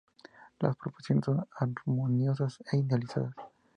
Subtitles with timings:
[0.59, 3.35] Las proporciones son armoniosas e idealizadas.